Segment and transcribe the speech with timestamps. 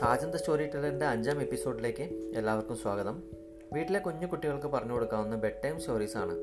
[0.00, 2.02] Sajan the story ടെല്ലറിന്റെ അഞ്ചാം എപ്പിസോഡിലേക്ക്
[2.36, 3.22] എല്ലാവർക്കും സ്വാഗതം.
[3.72, 6.34] വീട്ടിലെ കുഞ്ഞു കുട്ടികൾക്ക് പറഞ്ഞു കൊടുക്കാവുന്ന ബെഡ് ടൈം സ്റ്റോറീസാണ്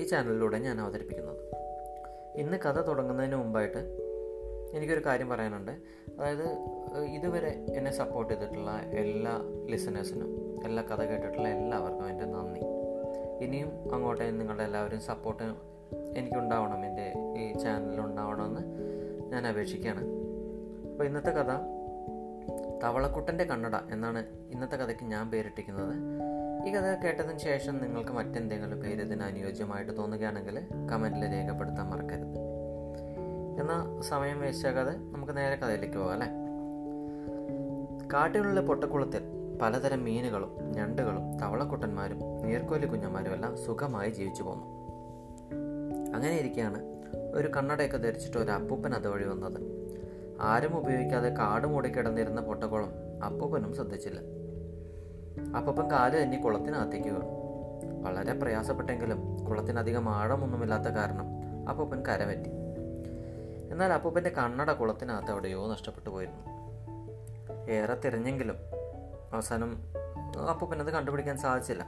[0.00, 1.40] ഈ ചാനലിലൂടെ ഞാൻ അവതരിപ്പിക്കുന്നത്.
[2.36, 3.78] ഇന്ന് കഥ തുടങ്ങുന്നതിന് മുമ്പായിട്ട്
[4.74, 5.70] എനിക്കൊരു കാര്യം പറയാനുണ്ട്.
[6.18, 6.46] അതായത്
[7.04, 9.40] ഇതുവരെ എന്നെ സപ്പോർട്ട് ചെയ്തിട്ടുള്ള എല്ലാ
[9.70, 12.60] ലിസണേഴ്സിനും എല്ലാ കഥ കേട്ടിട്ടുള്ള എല്ലാവർക്കും എന്റെ നന്ദി.
[13.44, 15.44] ഇനിയും അങ്ങോട്ടേ നിങ്ങളുടെ എല്ലാവരും സപ്പോർട്ട്
[16.18, 18.60] എനിക്കുണ്ടാവണം എന്റെ ഈ ചാനലിൽ ഉണ്ടാവണമെന്ന്
[19.30, 20.04] ഞാൻ അപേക്ഷിക്കുകയാണ്.
[20.90, 21.75] അപ്പോൾ ഇന്നത്തെ കഥ
[22.82, 25.94] തവളക്കുട്ടന്റെ കണ്ണട എന്നാണ് ഇന്നത്തെ കഥയ്ക്ക് ഞാൻ പേരിട്ടിരിക്കുന്നത്.
[26.68, 30.60] ഈ കഥ കേട്ടതിന് ശേഷം നിങ്ങൾക്ക് മറ്റെന്തെങ്കിലും പേര് ഇതിന് അനുയോജ്യമായിട്ട് തോന്നുകയാണെങ്കിൽ
[30.92, 32.46] കമന്റിൽ രേഖപ്പെടുത്താൻ മറക്കരുത്.
[33.60, 36.26] എന്നാൽ സമയം വേസ്റ്റാകാതെ നമുക്ക് നേരെ കഥയിലേക്ക് പോകാം അല്ലേ?
[38.12, 39.22] കാട്ടിലുള്ള പൊട്ടക്കുളത്തിൽ
[39.62, 44.66] പലതരം മീനുകളും ഞണ്ടുകളും തവളക്കുട്ടന്മാരും നീർക്കോലി കുഞ്ഞന്മാരും എല്ലാം സുഖമായി ജീവിച്ചു പോന്നു.
[46.14, 46.82] അങ്ങനെ ഇരിക്കുകയാണ്
[47.34, 49.75] ഒരു കണ്ണടയൊക്കെ ധരിച്ചിട്ട് ഒരു അപ്പൂപ്പൻ അതുവഴി വന്നത്.
[50.40, 52.92] ആരും ഉപയോഗിക്കാതെ കാട് മൂടി കിടന്നിരുന്ന പൊട്ടക്കുളം
[53.24, 54.20] അപ്പൂപ്പനും ശ്രദ്ധിച്ചില്ല.
[55.56, 57.46] അപ്പൂപ്പൻ കാൽ തന്നെ കുളത്തിനകത്തേക്ക് വീണു.
[58.02, 61.24] വളരെ പ്രയാസപ്പെട്ടെങ്കിലും കുളത്തിനധികം ആഴമൊന്നുമില്ലാത്ത കാരണം
[61.68, 62.50] അപ്പൂപ്പൻ കരപറ്റി
[63.70, 66.46] എന്നാൽ അപ്പൂപ്പന്റെ കണ്ണട കുളത്തിനകത്ത് എവിടെയോ നഷ്ടപ്പെട്ടു പോയിരുന്നു.
[67.70, 68.56] ഏറെ തിരഞ്ഞെങ്കിലും
[69.32, 69.82] അവസാനം
[70.50, 71.86] അപ്പൂപ്പൻ അത് കണ്ടുപിടിക്കാൻ സാധിച്ചില്ല.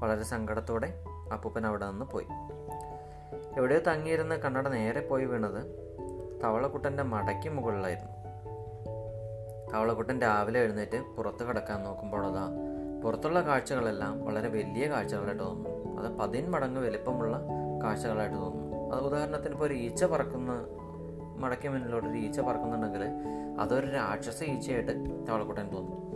[0.00, 0.94] വളരെ സങ്കടത്തോടെ
[1.32, 2.26] അപ്പൂപ്പൻ അവിടെ നിന്ന് പോയി.
[3.56, 5.85] എവിടെയോ തങ്ങിയിരുന്ന കണ്ണട നേരെ പോയി വീണത്
[6.44, 8.16] തവളക്കുട്ടന്റെ മടയ്ക്ക് മുകളിലായിരുന്നു.
[9.72, 12.50] തവളക്കുട്ടൻ രാവിലെ എഴുന്നേറ്റ് പുറത്ത് കിടക്കാൻ നോക്കുമ്പോഴതാ
[13.04, 16.02] പുറത്തുള്ള കാഴ്ചകളെല്ലാം വളരെ വലിയ കാഴ്ചകളായിട്ട് തോന്നുന്നു.
[16.02, 17.40] അത് പതിന് മടങ്ങ് വലിപ്പമുള്ള
[17.84, 18.96] കാഴ്ചകളായിട്ട് തോന്നുന്നു.
[18.96, 20.52] അത് ഉദാഹരണത്തിന് ഇപ്പോൾ ഒരു ഈച്ച പറക്കുന്ന
[21.36, 23.04] മടക്കി മുന്നിലോട്ട് ഒരു ഈച്ച പറക്കുന്നുണ്ടെങ്കിൽ
[23.60, 24.92] അതൊരു രാക്ഷസ ഈച്ചയായിട്ട്
[25.28, 26.06] തവളക്കുട്ടൻ തോന്നും.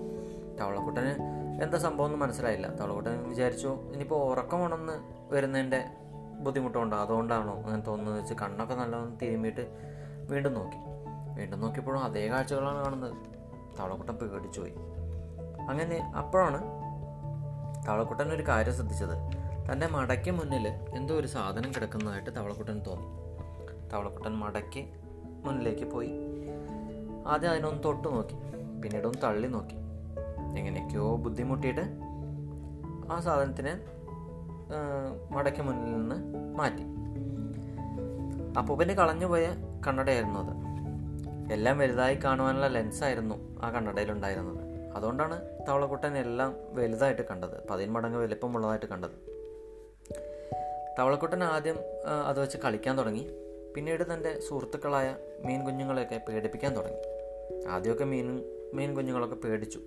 [0.60, 2.74] തവളക്കുട്ടന് എന്താ സംഭവം ഒന്നും മനസ്സിലായില്ല.
[2.76, 4.92] തവളക്കുട്ടൻ വിചാരിച്ചു ഇനിയിപ്പോൾ ഉറക്കമാണെന്ന്
[5.34, 5.84] വരുന്നതിന്റെ
[6.40, 6.96] ബുദ്ധിമുട്ടുണ്ടോ?
[6.96, 7.54] അതുകൊണ്ടാണോ?
[7.54, 9.89] അങ്ങനെ തോന്നുന്നത് വെച്ച് കണ്ണൊക്കെ നല്ലോണം തിരുമ്മിയിട്ട്
[10.30, 10.76] വീണ്ടും നോക്കി.
[11.38, 13.14] വീണ്ടും നോക്കിയപ്പോഴും അതേ കാഴ്ചകളാണ് കാണുന്നത്.
[13.78, 14.74] തവളക്കുട്ടൻ പേടിച്ചു പോയി
[15.68, 16.60] അങ്ങനെ അപ്പോഴാണ്
[17.88, 19.14] തവളക്കുട്ടൻ ഒരു കാര്യം ശ്രദ്ധിച്ചത്.
[19.72, 23.06] തന്റെ മടയ്ക്ക് മുന്നിൽ എന്തോ ഒരു സാധനം കിടക്കുന്നതായിട്ട് തവളക്കുട്ടൻ തോന്നി.
[23.92, 24.84] തവളക്കുട്ടൻ മടയ്ക്ക്
[25.44, 26.10] മുന്നിലേക്ക് പോയി.
[27.26, 28.34] ആദ്യം അതിനൊന്ന് തൊട്ട് നോക്കി.
[28.82, 29.74] പിന്നീട് ഒന്ന് തള്ളി നോക്കി.
[30.58, 31.80] എങ്ങനെയൊക്കെയോ ബുദ്ധിമുട്ടിയിട്ട്
[33.12, 33.74] ആ സാധനത്തിനെ
[35.30, 36.16] മടയ്ക്ക് മുന്നിൽ നിന്ന്
[36.58, 36.84] മാറ്റി.
[38.58, 39.46] അപ്പൂപ്പന്റെ കളഞ്ഞുപോയ
[39.86, 40.70] കണ്ണടയായിരുന്നു അത്
[41.52, 44.64] എല്ലാം വലുതായി കാണുവാനുള്ള ലെൻസായിരുന്നു ആ കണ്ണടയിലുണ്ടായിരുന്നത്.
[44.96, 47.68] അതുകൊണ്ടാണ് തവളക്കുട്ടൻ എല്ലാം വലുതായിട്ട് കണ്ടത്.
[47.70, 49.16] പതിന് മടങ്ങ് വലിപ്പമുള്ളതായിട്ട് കണ്ടത്.
[50.98, 51.76] തവളക്കുട്ടൻ ആദ്യം
[52.26, 53.30] അത് വെച്ച് കളിക്കാൻ തുടങ്ങി.
[53.76, 57.00] പിന്നീട് തന്റെ സുഹൃത്തുക്കളായ മീൻ കുഞ്ഞുങ്ങളെയൊക്കെ പേടിപ്പിക്കാൻ തുടങ്ങി.
[57.68, 59.80] ആദ്യമൊക്കെ മീൻ മീൻ കുഞ്ഞുങ്ങളൊക്കെ പേടിച്ചു.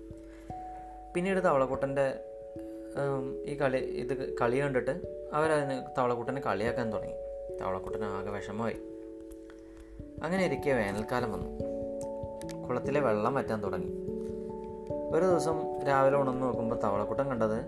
[1.14, 2.20] പിന്നീട് തവളക്കുട്ടന്റെ
[3.44, 4.90] ഈ കളി ഇത് കളി കണ്ടിട്ട്
[5.32, 7.14] അവരതിന് തവളക്കുട്ടനെ കളിയാക്കാൻ തുടങ്ങി.
[7.60, 8.76] തവളക്കുട്ടൻ ആകെ വിഷമമായി.
[10.22, 11.74] അങ്ങനെ ഇരിക്കെ വേനൽക്കാലം വന്നു.
[12.66, 13.88] കുളത്തിലെ വെള്ളം വറ്റാൻ തുടങ്ങി.
[15.12, 17.58] ഒരു ദിവസം രാവിലെ ഉണർന്നു നോക്കുമ്പോൾ തവളക്കുട്ടൻ കണ്ടത്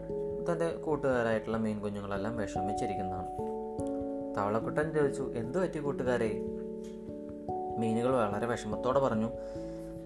[0.53, 3.29] തന്റെ കൂട്ടുകാരായിട്ടുള്ള മീൻ കുഞ്ഞുങ്ങളെല്ലാം വിഷമിച്ചിരിക്കുന്നതാണ്.
[4.37, 6.41] തവളക്കുട്ടൻ ചോദിച്ചു എന്തു പറ്റി കൂട്ടുകാരെ?
[7.79, 9.31] മീനുകൾ വളരെ വിഷമത്തോടെ പറഞ്ഞു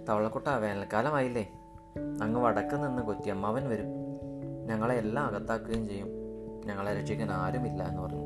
[0.08, 1.48] തവളക്കുട്ട വേനൽക്കാലമായില്ലേ.
[2.22, 3.86] അങ്ങ് വടക്ക് നിന്ന് കൊത്തിയമ്മാവൻ വരും.
[4.66, 6.08] ഞങ്ങളെ എല്ലാം അകത്താക്കുകയും ചെയ്യും.
[6.66, 8.22] ഞങ്ങളെ രക്ഷിക്കാൻ ആരുമില്ല എന്ന് പറഞ്ഞു.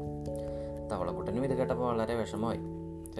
[0.92, 2.60] തവളക്കുട്ടനും ഇത് കേട്ടപ്പോൾ വളരെ വിഷമമായി.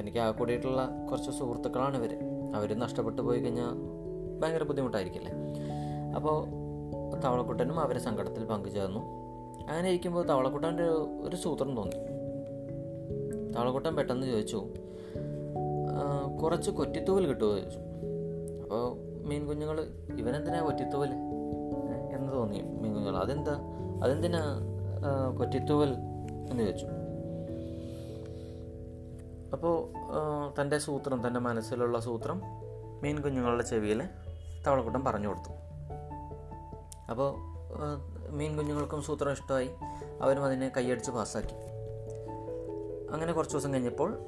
[0.00, 2.12] എനിക്ക് ആ കൂടിയിട്ടുള്ള കുറച്ച് സുഹൃത്തുക്കളാണ് ഇവർ
[2.56, 3.75] അവർ നഷ്ടപ്പെട്ടു പോയി കഴിഞ്ഞാൽ
[4.41, 5.32] ഭയങ്കര ബുദ്ധിമുട്ടായിരിക്കില്ലേ?
[6.16, 6.38] അപ്പോൾ
[7.25, 9.00] തവളക്കുട്ടനും അവരെ സങ്കടത്തിൽ പങ്കുചേർന്നു.
[9.71, 10.87] അങ്ങനെ ഇരിക്കുമ്പോൾ തവളക്കുട്ടന്റെ
[11.27, 11.99] ഒരു സൂത്രം തോന്നി.
[13.56, 14.60] തവളക്കുട്ടൻ പെട്ടെന്ന് ചോദിച്ചു
[16.43, 17.81] കുറച്ച് കൊറ്റിത്തൂവൽ കിട്ടുമോ ചോദിച്ചു.
[18.65, 18.84] അപ്പോൾ
[19.28, 19.78] മീൻ കുഞ്ഞുങ്ങൾ
[20.19, 21.12] ഇവനെന്തിനാ കൊറ്റിത്തൂവൽ
[22.16, 23.55] എന്ന് തോന്നി മീൻ കുഞ്ഞുങ്ങൾ അതെന്താ?
[24.05, 24.43] അതെന്തിനാ
[25.38, 25.91] കൊറ്റിത്തൂവൽ?
[26.50, 26.87] എന്ന് ചോദിച്ചു.
[29.54, 29.75] അപ്പോൾ
[30.59, 32.42] തന്റെ സൂത്രം തന്റെ മനസ്സിലുള്ള സൂത്രം
[33.03, 34.00] മീൻ കുഞ്ഞുങ്ങളുടെ ചെവിയിൽ
[34.66, 35.53] തവളക്കുട്ടൻ പറഞ്ഞു കൊടുത്തു.
[37.10, 37.31] അപ്പോൾ
[38.31, 39.70] മീൻ കുഞ്ഞുങ്ങൾക്കും സൂത്രം ഇഷ്ടമായി.
[40.22, 41.56] അവരും അതിനെ കൈയടിച്ച് പാസ്സാക്കി.
[43.12, 44.19] അങ്ങനെ കുറച്ച് ദിവസം കഴിഞ്ഞപ്പോൾ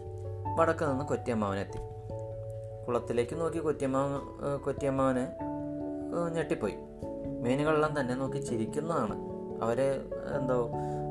[0.59, 1.79] വടക്ക് നിന്ന് കൊറ്റിയമ്മാവനെത്തി
[2.87, 4.21] കുളത്തിലേക്ക് നോക്കി കൊറ്റിയമ്മാവൻ
[4.65, 5.25] കൊറ്റിയമ്മാവന്
[6.37, 6.77] ഞെട്ടിപ്പോയി.
[7.43, 9.17] മീനുകളെല്ലാം തന്നെ നോക്കി ചിരിക്കുന്നതാണ്.
[9.63, 9.89] അവരെ
[10.39, 10.57] എന്തോ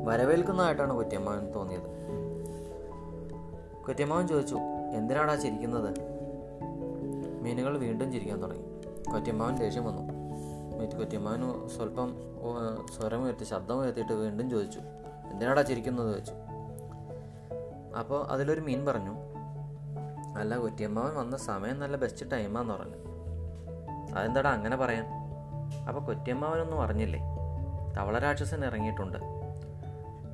[0.06, 1.95] വരവേൽക്കുന്നതായിട്ടാണ് കൊറ്റിയമ്മാവൻ തോന്നിയത്.
[3.88, 4.58] കൊറ്റിയമ്മാവൻ ചോദിച്ചു
[4.96, 5.94] എന്തിനാടാ ചിരിക്കുന്നത്?
[7.42, 8.64] മീനുകൾ വീണ്ടും ചിരിക്കാൻ തുടങ്ങി.
[9.12, 10.02] കൊറ്റിയമ്മാവൻ ദേഷ്യം വന്നു.
[10.78, 12.16] മീറ്റ് കൊറ്റിയമ്മാവന് സ്വല്പം
[12.98, 14.80] സ്വരം ഉയർത്തി ശബ്ദം ഉയർത്തിയിട്ട് വീണ്ടും ചോദിച്ചു
[15.32, 16.12] എന്തിനാടാ ചിരിക്കുന്നത്?
[16.12, 16.34] ചോദിച്ചു.
[18.00, 19.12] അപ്പോൾ അതിലൊരു മീൻ പറഞ്ഞു
[20.38, 22.96] അല്ല കൊറ്റിയമ്മാവൻ വന്ന സമയം നല്ല ബെസ്റ്റ് ടൈമാന്ന് പറഞ്ഞു.
[24.16, 25.06] അതെന്താടാ അങ്ങനെ പറയാൻ?
[25.88, 27.20] അപ്പോൾ കൊറ്റിയമ്മാവനൊന്നും അറിഞ്ഞില്ലേ?
[27.98, 29.18] തവളരാക്ഷസൻ ഇറങ്ങിയിട്ടുണ്ട്.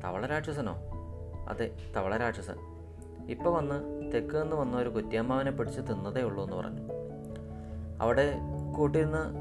[0.03, 0.75] തവളരാക്ഷസനോ
[1.49, 2.70] അതെ തവളരാക്ഷസൻ
[3.29, 6.81] ഇപ്പൊ വന്ന് തെക്ക് നിന്ന് വന്ന ഒരു കുറ്റിയമ്മാവനെ പിടിച്ച് തിന്നതേ ഉള്ളൂ എന്ന് പറഞ്ഞു.
[8.01, 8.33] അവിടെ
[8.77, 9.33] കൂട്ടിയിരുന്ന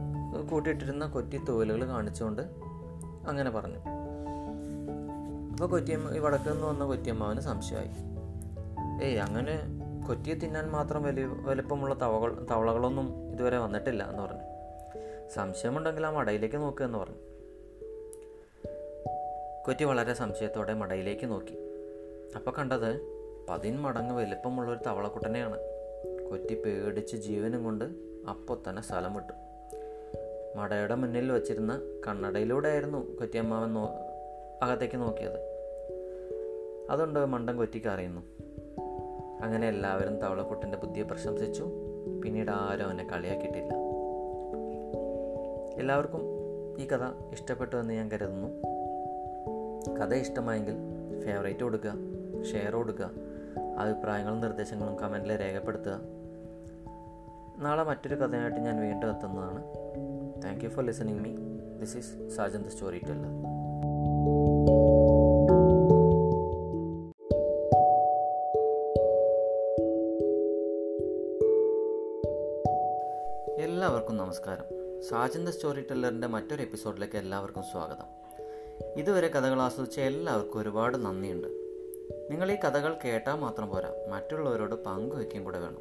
[0.51, 2.43] കൂട്ടിയിട്ടിരുന്ന കൊറ്റി തൂവലുകൾ കാണിച്ചുകൊണ്ട്
[3.27, 3.79] അങ്ങനെ പറഞ്ഞു.
[5.53, 8.11] അപ്പോൾ കൊറ്റിയമ്മ ഈ വടക്ക് നിന്ന് വന്ന കൊറ്റിയമ്മാവന് സംശയമായി.
[9.05, 9.59] ഏയ് അങ്ങനെ
[10.07, 14.43] കൊറ്റിയെ തിന്നാൻ മാത്രം വലിയ വലുപ്പമുള്ള തവകൾ തവളകളൊന്നും ഇതുവരെ വന്നിട്ടില്ല എന്ന് പറഞ്ഞു.
[15.29, 17.17] സംശയമുണ്ടെങ്കിൽ ആ മടയിലേക്ക് നോക്കുക എന്ന് പറഞ്ഞു.
[19.67, 21.59] കൊറ്റി വളരെ സംശയത്തോടെ മടയിലേക്ക് നോക്കി.
[22.37, 23.20] അപ്പോൾ കണ്ടത്
[23.51, 25.59] പതിന്മടങ്ങ് വലിപ്പമുള്ളൊരു തവളക്കുട്ടനെയാണ്.
[26.31, 27.85] കൊറ്റി പേടിച്ച് ജീവനും കൊണ്ട്
[28.29, 29.33] അപ്പോൾ തന്നെ സ്ഥലം വിട്ടു.
[30.59, 33.91] മടയുടെ മുന്നിൽ വച്ചിരുന്ന കണ്ണടയിലൂടെയായിരുന്നു കൊറ്റിയമ്മാവൻ നോ
[34.63, 35.51] അകത്തേക്ക് നോക്കിയത്.
[36.91, 38.21] അതുകൊണ്ട് മണ്ടൻ കൊറ്റിക്ക് അറിയുന്നു.
[39.43, 41.67] അങ്ങനെ എല്ലാവരും തവളക്കുട്ടന്റെ ബുദ്ധിയെ പ്രശംസിച്ചു.
[42.25, 43.75] പിന്നീട് ആരും അവനെ കളിയാക്കിയിട്ടില്ല.
[45.81, 46.23] എല്ലാവർക്കും
[46.79, 48.49] ഈ കഥ ഇഷ്ടപ്പെട്ടു എന്ന് ഞാൻ കരുതുന്നു.
[49.99, 50.75] കഥ ഇഷ്ടമായെങ്കിൽ
[51.25, 51.93] ഫേവറേറ്റ് കൊടുക്കുക
[52.53, 53.30] ഷെയർ കൊടുക്കുക
[53.81, 56.01] അഭിപ്രായങ്ങളും നിർദ്ദേശങ്ങളും കമന്റിൽ രേഖപ്പെടുത്തുക.
[57.59, 59.65] നാളെ മറ്റൊരു കഥയായിട്ട് ഞാൻ വീണ്ടും എത്തുന്നതാണ്.
[60.45, 61.37] Thank you for listening me
[61.81, 62.69] this is Sajan the
[62.99, 63.61] storyteller
[73.59, 74.65] എല്ലാവർക്കും നമസ്കാരം.
[75.03, 78.21] സാജൻ ദ സ്റ്റോറി ടെല്ലറിന്റെ മറ്റൊരു എപ്പിസോഡിലേക്ക് എല്ലാവർക്കും സ്വാഗതം.
[78.97, 81.60] ഇതുവരെ കഥകൾ ആസ്വദിച്ച എല്ലാവർക്കും ഒരുപാട് നന്ദിയുണ്ട്.
[82.31, 83.89] നിങ്ങൾ ഈ കഥകൾ കേട്ടാൽ മാത്രം പോരാ.
[84.09, 85.79] മറ്റുള്ളവരോട് പങ്കുവയ്ക്കും കൂടെ വേണം.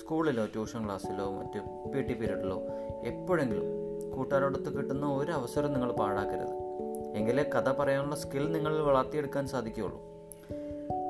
[0.00, 2.62] സ്കൂളിലോ ട്യൂഷൻ ക്ലാസ്സിലോ മറ്റ് പി ടി പീരീഡിലോ
[3.04, 3.62] എപ്പോഴെങ്കിലും
[4.10, 6.52] കൂട്ടുകാരോടൊത്ത് കിട്ടുന്ന ഒരു അവസരം നിങ്ങൾ പാഴാക്കരുത്.
[7.16, 9.98] എങ്കിലേ കഥ പറയാനുള്ള സ്കിൽ നിങ്ങൾ വളർത്തിയെടുക്കാൻ സാധിക്കുകയുള്ളൂ.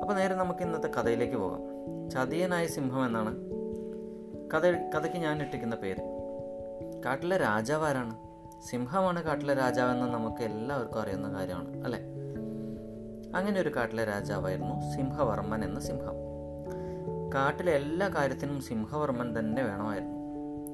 [0.01, 1.61] അപ്പോൾ നേരെ നമുക്ക് ഇന്നത്തെ കഥയിലേക്ക് പോകാം.
[2.09, 3.37] ചതിയനായ സിംഹം എന്നാണ്.
[4.53, 4.65] കഥ
[4.97, 5.97] കഥയ്ക്ക് ഞാൻ ഇട്ടിക്കുന്ന പേര്.
[7.05, 8.17] കാട്ടിലെ രാജാവ് ആരാണ്?
[8.65, 12.10] സിംഹമാണ് കാട്ടിലെ രാജാവെന്ന് നമുക്ക് എല്ലാവർക്കും അറിയുന്ന കാര്യമാണ് അല്ലേ?
[13.35, 16.13] അങ്ങനെ ഒരു കാട്ടിലെ രാജാവായിരുന്നു സിംഹവർമ്മൻ എന്ന സിംഹം.
[17.35, 20.21] കാട്ടിലെ എല്ലാ കാര്യത്തിനും സിംഹവർമ്മൻ തന്നെ വേണമായിരുന്നു.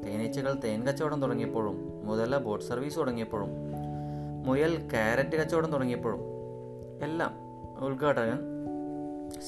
[0.04, 3.50] തേനീച്ചകൾ തേൻ കച്ചവടം തുടങ്ങിയപ്പോഴും മുതല ബോട്ട് സർവീസ് തുടങ്ങിയപ്പോഴും
[4.46, 6.20] മുയൽ കാരറ്റ് കച്ചവടം തുടങ്ങിയപ്പോഴും
[7.04, 7.34] എല്ലാം
[7.86, 8.40] ഉദ്ഘാടകൻ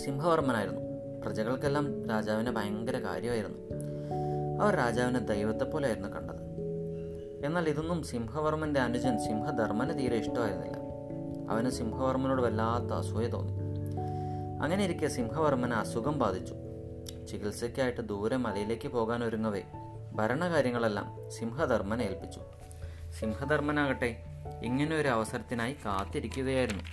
[0.05, 0.81] സിംഹവർമ്മനായിരുന്നു.
[1.25, 3.57] പ്രജകൾക്കെല്ലാം രാജാവിനെ ഭയങ്കര കാര്യമായിരുന്നു.
[4.61, 6.39] അവർ രാജാവിനെ ദൈവത്തെ പോലെയായിരുന്നു കണ്ടത്.
[7.45, 10.88] എന്നാൽ ഇതൊന്നും സിംഹവർമ്മന്റെ അനുജൻ സിംഹധർമ്മന് തീരെ ഇഷ്ടമായിരുന്നില്ല.
[11.49, 13.53] അവന് സിംഹവർമ്മനോട് വല്ലാത്ത അസൂയ തോന്നി.
[14.63, 16.53] അങ്ങനെ ഇരിക്കെ സിംഹവർമ്മന് അസുഖം ബാധിച്ചു.
[17.29, 19.61] ചികിത്സയ്ക്കായിട്ട് ദൂരെ മലയിലേക്ക് പോകാൻ ഒരുങ്ങവേ
[20.15, 22.39] ഭരണകാര്യങ്ങളെല്ലാം സിംഹധർമ്മനെ ഏൽപ്പിച്ചു.
[23.19, 24.23] സിംഹധർമ്മനാകട്ടെ
[24.63, 26.83] ഇങ്ങനെ ഒരു അവസരത്തിനായി കാത്തിരിക്കുകയായിരുന്നു.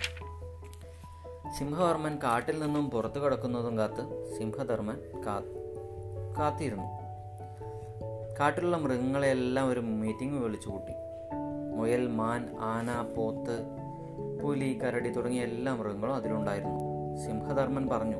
[1.59, 4.97] സിംഹവർമ്മൻ കാട്ടിൽ നിന്നും പുറത്തു കിടക്കുന്നതും കാത്ത് സിംഹധർമ്മൻ
[6.37, 6.83] കാത്തിരുന്നു.
[8.39, 10.93] കാട്ടിലുള്ള മൃഗങ്ങളെല്ലാം ഒരു മീറ്റിംഗ് വിളിച്ചു കൂട്ടി
[11.75, 13.86] മുയൽ മാൻ ആന പോത്ത്
[14.43, 16.79] പുലി കരടി തുടങ്ങിയ എല്ലാ മൃഗങ്ങളും അതിലുണ്ടായിരുന്നു.
[17.17, 18.17] സിംഹധർമ്മൻ പറഞ്ഞു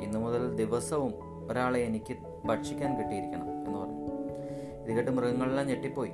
[0.00, 1.14] ഇന്നു മുതൽ ദിവസവും
[1.50, 4.06] ഒരാളെ എനിക്ക് ഭക്ഷിക്കാൻ കിട്ടിയിരിക്കണം എന്ന് പറഞ്ഞു.
[4.84, 6.12] ഇത് കേട്ട് മൃഗങ്ങളെല്ലാം ഞെട്ടിപ്പോയി.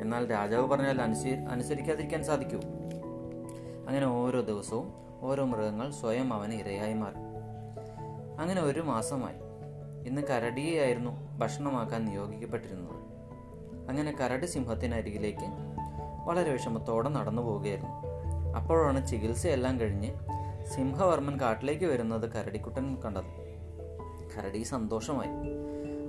[0.00, 2.60] എന്നാൽ രാജാവ് പറഞ്ഞാൽ അനുസരി അനുസരിക്കാതിരിക്കാൻ സാധിക്കൂ.
[3.88, 7.14] അങ്ങനെ ഓരോ ദിവസവും ഓരോ മൃഗങ്ങൾ സ്വയം അവന് ഇരയായി മാറി.
[8.40, 9.36] അങ്ങനെ ഒരു മാസമായി.
[10.08, 13.04] ഇന്ന് കരടിയെയായിരുന്നു ഭക്ഷണമാക്കാൻ നിയോഗിക്കപ്പെട്ടിരുന്നത്.
[13.88, 15.44] അങ്ങനെ കരടി സിംഹത്തിനരികിലേക്ക്
[16.24, 18.13] വളരെ വിഷമത്തോടെ നടന്നു പോവുകയായിരുന്നു.
[18.54, 20.14] അപ്പോഴാണ് ചികിത്സയെല്ലാം കഴിഞ്ഞ്
[20.76, 23.44] സിംഹവർമ്മൻ കാട്ടിലേക്ക് വരുന്നത് കരടിക്കുട്ടൻ കണ്ടത്.
[24.36, 25.28] കരടി സന്തോഷമായി.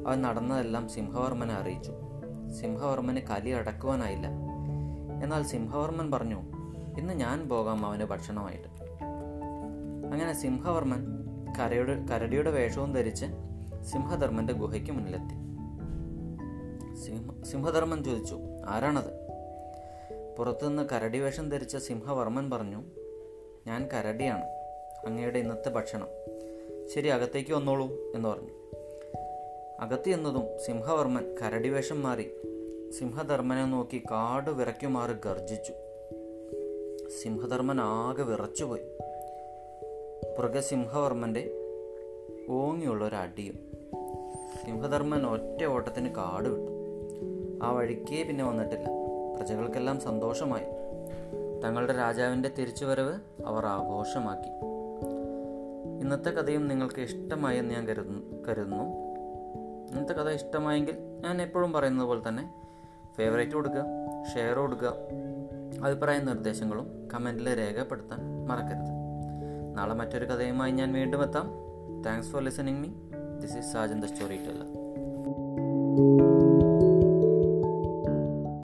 [0.07, 1.91] അവൻ നടന്നതെല്ലാം സിംഹവർമ്മനെ അറിയിച്ചു.
[2.61, 4.27] സിംഹവർമ്മന് കലി അടക്കുവാനായില്ല.
[5.23, 6.41] എന്നാൽ സിംഹവർമ്മൻ പറഞ്ഞു
[6.99, 8.83] ഇന്ന് ഞാൻ പോകാം അവന് ഭക്ഷണമായിട്ട്.
[10.11, 11.05] അങ്ങനെ സിംഹവർമ്മൻ
[11.59, 13.25] കരയുടെ കരടിയുടെ വേഷവും ധരിച്ച്
[13.83, 15.45] സിംഹധർമ്മന്റെ ഗുഹയ്ക്ക് മുന്നിലെത്തി.
[16.95, 18.39] സിംഹ സിംഹധർമ്മൻ ചോദിച്ചു
[18.69, 19.14] ആരാണത്?
[20.37, 22.83] പുറത്തുനിന്ന് കരടി വേഷം ധരിച്ച സിംഹവർമ്മൻ പറഞ്ഞു
[23.67, 24.43] ഞാൻ കരടിയാണ്
[25.07, 26.07] അങ്ങയുടെ ഇന്നത്തെ ഭക്ഷണം.
[26.95, 28.49] ശരി അകത്തേക്ക് വന്നോളൂ എന്ന് പറഞ്ഞു.
[29.79, 32.31] അകത്ത് എന്നതും സിംഹവർമ്മൻ കരടി വേഷം മാറി
[32.99, 35.73] സിംഹധർമ്മനെ നോക്കി കാട് വിറയ്ക്കുമാറി ഗർജിച്ചു
[37.23, 38.81] സിംഹധർമ്മൻ ആകെ വിറച്ചുപോയി.
[40.37, 41.51] പുറകെ സിംഹവർമ്മന്റെ
[42.49, 43.59] ഓങ്ങിയുള്ള ഒരു അടിയും.
[44.65, 46.71] സിംഹധർമ്മൻ ഒറ്റ ഓട്ടത്തിന് കാട് വിട്ടു.
[47.65, 48.94] ആ വഴിക്കേ പിന്നെ വന്നിട്ടില്ല.
[49.35, 50.65] പ്രജകൾക്കെല്ലാം സന്തോഷമായി.
[51.63, 54.49] തങ്ങളുടെ രാജാവിന്റെ തിരിച്ചുവരവ് അവർ ആഘോഷമാക്കി.
[56.01, 58.83] ഇന്നത്തെ കഥയും നിങ്ങൾക്ക് ഇഷ്ടമായി എന്ന് ഞാൻ കരുതുന്നു കരുതുന്നു.
[59.91, 62.53] ഇന്നത്തെ കഥ ഇഷ്ടമായെങ്കിൽ ഞാൻ എപ്പോഴും പറയുന്നത് പോലെ തന്നെ
[63.17, 63.85] ഫേവറേറ്റ് കൊടുക്കുക
[64.33, 64.93] ഷെയർ കൊടുക്കുക
[65.83, 68.91] അഭിപ്രായ നിർദ്ദേശങ്ങളും കമന്റിൽ രേഖപ്പെടുത്താൻ മറക്കരുത്.
[69.77, 71.51] നാളെ മറ്റൊരു കഥയുമായി ഞാൻ വീണ്ടും എത്താം.
[72.05, 72.89] Thanks for listening me
[73.41, 74.05] this is Sajan the
[74.37, 76.34] storyteller